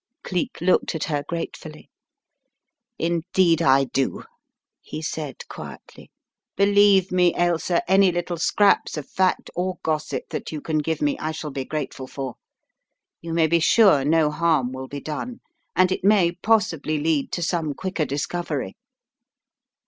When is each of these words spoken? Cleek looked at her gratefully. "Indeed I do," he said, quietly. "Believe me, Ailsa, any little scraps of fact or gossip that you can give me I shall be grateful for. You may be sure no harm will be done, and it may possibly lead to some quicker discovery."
Cleek 0.23 0.59
looked 0.61 0.95
at 0.95 1.03
her 1.03 1.23
gratefully. 1.27 1.91
"Indeed 2.97 3.61
I 3.61 3.83
do," 3.83 4.23
he 4.81 4.99
said, 4.99 5.47
quietly. 5.47 6.09
"Believe 6.57 7.11
me, 7.11 7.35
Ailsa, 7.37 7.87
any 7.87 8.11
little 8.11 8.37
scraps 8.37 8.97
of 8.97 9.07
fact 9.07 9.51
or 9.55 9.75
gossip 9.83 10.29
that 10.31 10.51
you 10.51 10.59
can 10.59 10.79
give 10.79 11.03
me 11.03 11.19
I 11.19 11.31
shall 11.31 11.51
be 11.51 11.65
grateful 11.65 12.07
for. 12.07 12.37
You 13.21 13.31
may 13.33 13.45
be 13.45 13.59
sure 13.59 14.03
no 14.03 14.31
harm 14.31 14.71
will 14.71 14.87
be 14.87 15.01
done, 15.01 15.39
and 15.75 15.91
it 15.91 16.03
may 16.03 16.31
possibly 16.31 16.97
lead 16.97 17.31
to 17.33 17.43
some 17.43 17.75
quicker 17.75 18.05
discovery." 18.05 18.75